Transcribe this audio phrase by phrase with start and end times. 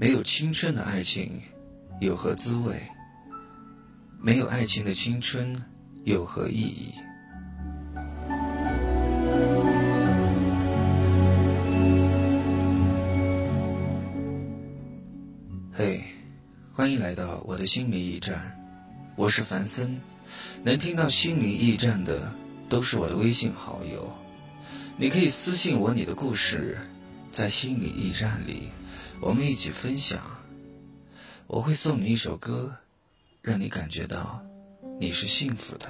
[0.00, 1.42] 没有青春的爱情
[2.00, 2.80] 有何滋味？
[4.22, 5.60] 没有爱情的青春
[6.04, 6.92] 有何意义？
[15.72, 16.00] 嘿，
[16.72, 18.56] 欢迎来到我的心灵驿站，
[19.16, 20.00] 我是凡森。
[20.62, 22.32] 能听到心灵驿站的
[22.68, 24.16] 都是我的微信好友，
[24.96, 26.78] 你可以私信我你的故事，
[27.32, 28.68] 在心灵驿站里。
[29.20, 30.20] 我们一起分享，
[31.46, 32.72] 我会送你一首歌，
[33.42, 34.40] 让你感觉到
[35.00, 35.86] 你是幸福的。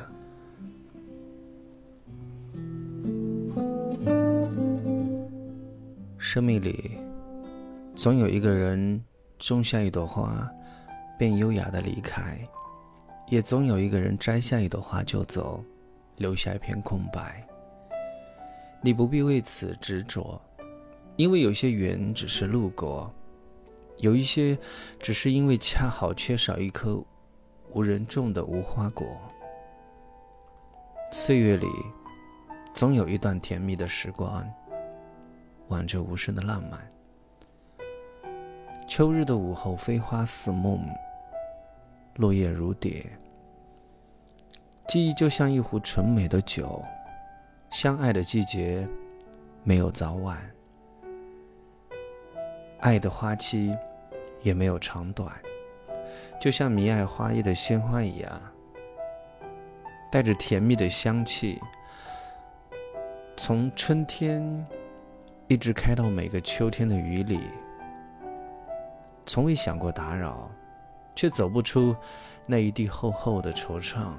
[6.16, 6.98] 生命里，
[7.94, 9.02] 总有一个人
[9.38, 10.50] 种下一朵花，
[11.18, 12.36] 便优雅的离开；
[13.28, 15.62] 也总有一个人摘下一朵花就走，
[16.16, 17.46] 留下一片空白。
[18.80, 20.40] 你不必为此执着，
[21.18, 23.12] 因为有些缘只是路过。
[23.96, 24.56] 有一些，
[25.00, 27.04] 只是因为恰好缺少一颗
[27.72, 29.04] 无人种的无花果。
[31.10, 31.66] 岁月里，
[32.72, 34.48] 总有一段甜蜜的时光，
[35.66, 36.88] 挽着无声的浪漫。
[38.86, 40.80] 秋日的午后，飞花似梦，
[42.14, 43.04] 落叶如蝶。
[44.86, 46.80] 记忆就像一壶纯美的酒，
[47.70, 48.86] 相爱的季节，
[49.64, 50.38] 没有早晚。
[52.80, 53.76] 爱的花期。
[54.40, 55.32] 也没有长短，
[56.40, 58.40] 就像迷爱花叶的鲜花一样，
[60.12, 61.60] 带着甜蜜的香气，
[63.36, 64.64] 从春天
[65.48, 67.40] 一直开到每个秋天的雨里，
[69.26, 70.48] 从未想过打扰，
[71.16, 71.96] 却走不出
[72.46, 74.12] 那一地厚厚的惆怅。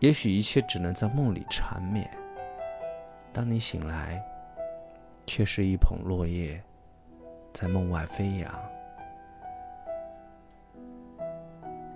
[0.00, 2.06] 也许一切只能在梦里缠绵，
[3.32, 4.22] 当你醒来，
[5.24, 6.62] 却是一捧落叶。
[7.58, 8.54] 在梦外飞扬，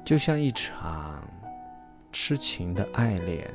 [0.02, 1.22] 就像一场
[2.10, 3.46] 痴情的爱恋，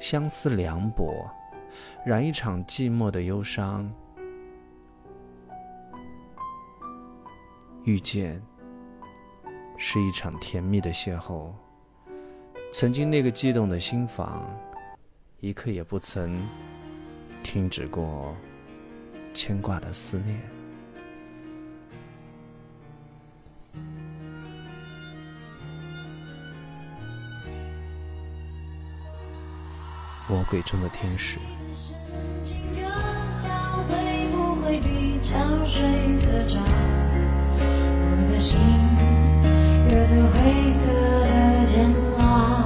[0.00, 1.30] 相思凉薄，
[2.02, 3.92] 染一场寂寞的忧伤。
[7.84, 8.42] 遇见
[9.76, 11.52] 是一场甜蜜的邂逅，
[12.72, 14.42] 曾经那个悸动的心房，
[15.40, 16.40] 一刻也不曾
[17.42, 18.34] 停止过
[19.34, 20.57] 牵挂的思念。
[30.38, 31.36] 魔鬼中的天使。
[38.06, 38.60] 我的心
[39.90, 41.90] 有座灰色的监
[42.20, 42.62] 牢，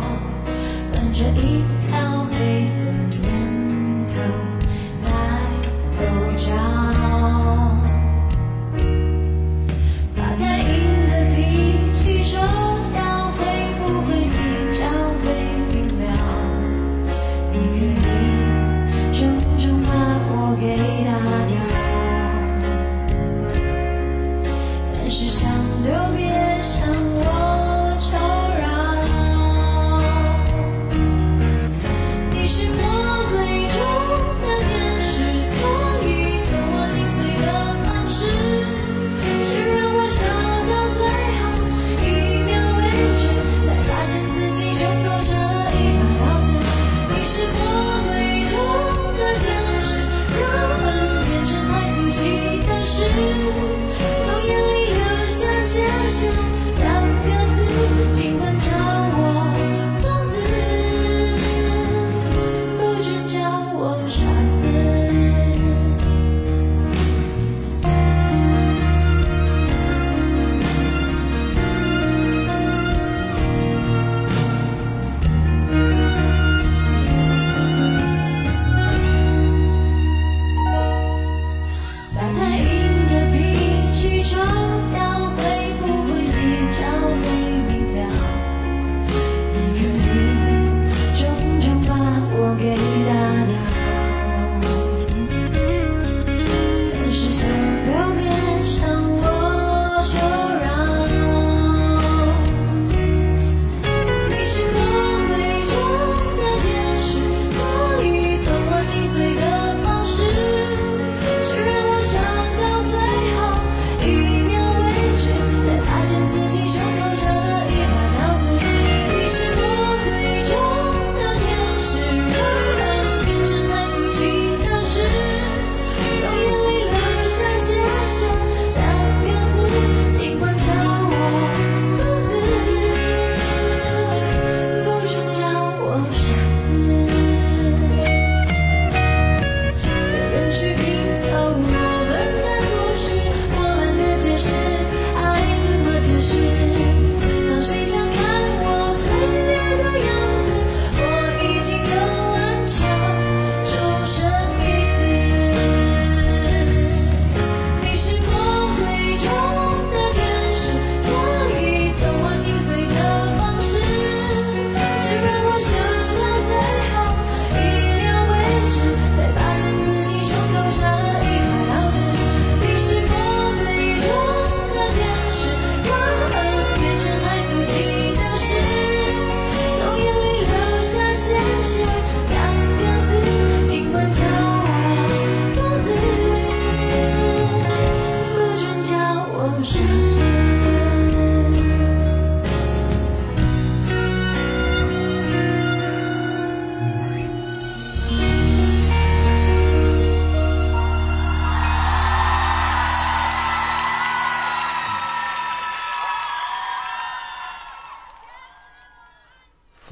[25.85, 26.42] 都别。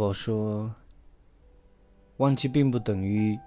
[0.02, 0.74] 我说，
[2.16, 3.38] 忘记并不等于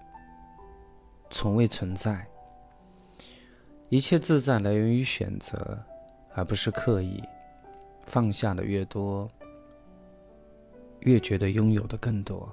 [1.32, 2.26] 从未存在。
[3.90, 5.84] 一切自在来源于选择，
[6.36, 7.24] 而不是刻意。
[8.04, 9.28] 放下的越多，
[11.00, 12.48] 越觉得拥有的更多。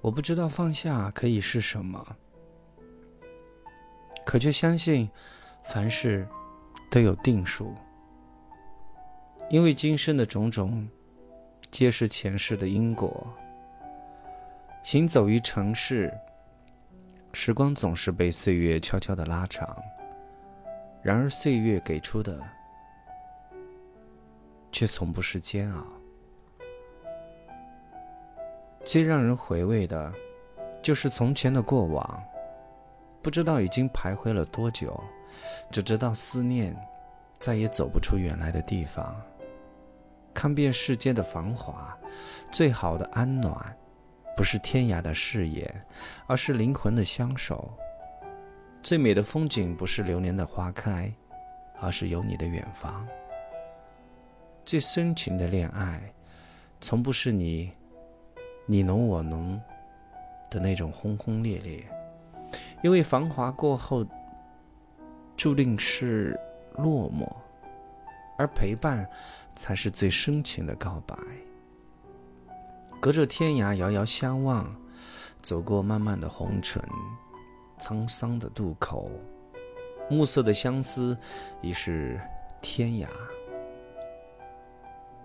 [0.00, 2.16] 我不知道放下可以是什么，
[4.24, 5.10] 可却相信
[5.62, 6.26] 凡事
[6.90, 7.74] 都有定数，
[9.50, 10.88] 因为今生的种种。
[11.70, 13.26] 皆是前世的因果。
[14.82, 16.12] 行走于城市，
[17.32, 19.76] 时光总是被岁月悄悄的拉长。
[21.02, 22.38] 然而，岁月给出的，
[24.72, 25.86] 却从不是煎熬。
[28.84, 30.12] 最让人回味的，
[30.82, 32.22] 就是从前的过往，
[33.22, 34.98] 不知道已经徘徊了多久，
[35.70, 36.74] 只知道思念，
[37.38, 39.14] 再也走不出原来的地方。
[40.32, 41.96] 看遍世间的繁华，
[42.50, 43.76] 最好的安暖，
[44.36, 45.68] 不是天涯的誓言，
[46.26, 47.70] 而是灵魂的相守。
[48.82, 51.12] 最美的风景，不是流年的花开，
[51.80, 53.06] 而是有你的远方。
[54.64, 56.00] 最深情的恋爱，
[56.80, 57.72] 从不是你
[58.66, 59.60] 你侬我侬
[60.48, 61.84] 的那种轰轰烈烈，
[62.82, 64.06] 因为繁华过后，
[65.36, 66.38] 注定是
[66.76, 67.28] 落寞。
[68.40, 69.06] 而陪伴，
[69.52, 71.14] 才是最深情的告白。
[72.98, 74.74] 隔着天涯遥遥相望，
[75.42, 76.82] 走过漫漫的红尘，
[77.78, 79.10] 沧桑的渡口，
[80.08, 81.14] 暮色的相思
[81.60, 82.18] 已是
[82.62, 83.06] 天涯。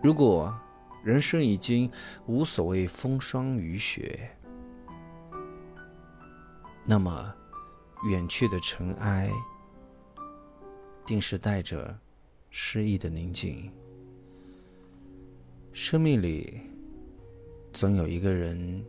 [0.02, 0.54] 如果
[1.02, 1.90] 人生已经
[2.26, 4.30] 无所谓风霜雨雪，
[6.84, 7.34] 那么
[8.10, 9.32] 远去的尘埃，
[11.06, 11.98] 定是带着。
[12.58, 13.70] 诗意的宁静。
[15.74, 16.62] 生命里，
[17.74, 18.82] 总有一个人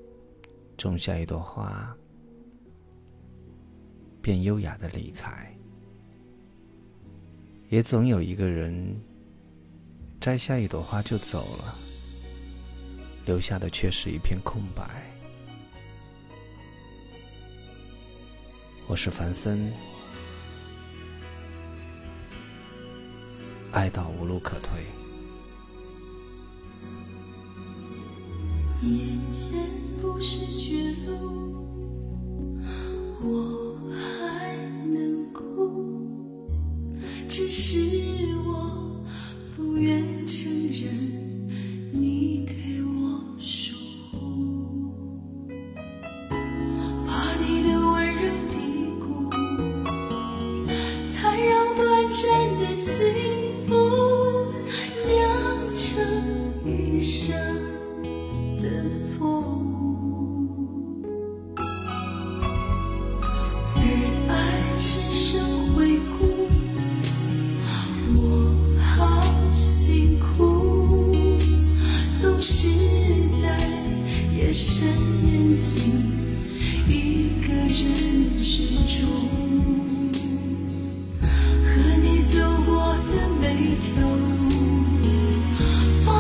[0.77, 1.93] 种下一朵花，
[4.23, 5.53] 便优雅的离开；
[7.69, 8.97] 也总有一个人
[10.21, 11.75] 摘下一朵花就走了，
[13.27, 15.03] 留下的却是一片空白。
[18.87, 19.96] 我是凡森。
[23.77, 24.81] 爱到无路可退，
[28.81, 29.61] 眼前
[30.01, 31.67] 不是绝路，
[33.21, 34.57] 我还
[34.87, 36.09] 能哭，
[37.29, 37.79] 只是
[38.47, 39.05] 我
[39.55, 41.47] 不愿承认
[41.93, 43.75] 你对我疏
[44.11, 44.91] 忽，
[47.07, 48.57] 怕你的温柔低
[49.05, 49.31] 谷，
[51.15, 53.36] 才让短暂的心。
[53.69, 55.15] 酿
[55.75, 55.83] 成
[56.65, 57.35] 一生
[58.63, 61.03] 的错误，
[63.75, 63.79] 而
[64.29, 64.33] 爱
[64.79, 65.41] 只剩
[65.75, 66.19] 回顾。
[68.15, 68.21] 我
[68.95, 68.95] 好
[69.51, 71.13] 辛苦，
[72.21, 72.69] 总是
[73.43, 73.45] 在
[74.33, 74.87] 夜深
[75.33, 75.83] 人静，
[76.87, 76.91] 一
[77.47, 77.75] 个人
[78.41, 78.47] 执
[78.87, 79.05] 着。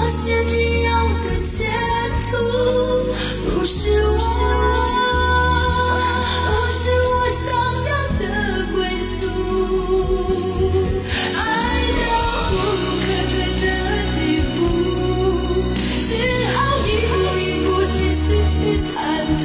[0.08, 0.90] 那些你要
[1.24, 1.66] 的前
[2.30, 2.30] 途，
[3.50, 4.18] 不是我，
[6.46, 6.78] 不是
[7.10, 7.42] 我想
[7.86, 8.22] 要的
[8.72, 8.76] 归
[9.18, 9.26] 宿。
[11.34, 11.36] 爱
[11.98, 12.06] 到
[12.52, 13.66] 无路可退的
[14.14, 14.18] 地
[14.54, 14.56] 步，
[16.04, 16.08] 只
[16.54, 18.54] 好一步一步继续去
[18.94, 18.94] 贪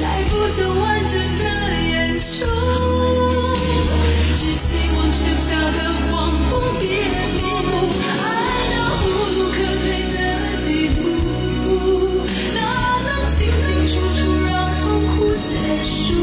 [0.00, 1.44] 带不走完整的
[1.90, 3.11] 演出。
[15.72, 16.14] 结束，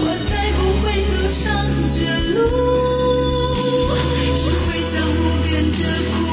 [0.00, 1.46] 我才不会走上
[1.86, 1.96] 绝
[2.34, 2.36] 路，
[4.34, 5.14] 只会向无
[5.44, 5.80] 边的
[6.10, 6.25] 苦。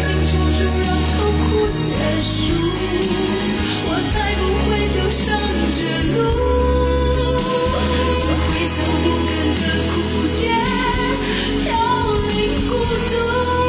[0.00, 1.84] 清清楚楚让痛苦结
[2.22, 2.30] 束
[3.88, 5.24] 我才不会走上
[5.76, 5.78] 绝
[6.12, 6.16] 路。
[8.18, 9.62] 就会首不甘的
[9.92, 9.94] 苦
[10.42, 10.44] 也
[11.62, 11.66] 飘
[12.34, 12.38] 零
[12.68, 13.65] 孤独。